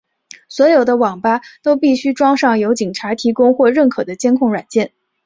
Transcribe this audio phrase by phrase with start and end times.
[0.49, 4.91] 所有的网吧都必须装上由警察提供或认可的监控软件。